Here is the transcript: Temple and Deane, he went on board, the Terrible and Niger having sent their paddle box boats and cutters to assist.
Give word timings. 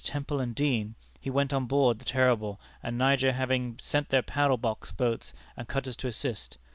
Temple 0.03 0.39
and 0.39 0.55
Deane, 0.55 0.95
he 1.19 1.29
went 1.29 1.53
on 1.53 1.67
board, 1.67 1.99
the 1.99 2.05
Terrible 2.05 2.59
and 2.81 2.97
Niger 2.97 3.33
having 3.33 3.77
sent 3.79 4.09
their 4.09 4.23
paddle 4.23 4.57
box 4.57 4.91
boats 4.91 5.31
and 5.55 5.67
cutters 5.67 5.95
to 5.97 6.07
assist. 6.07 6.57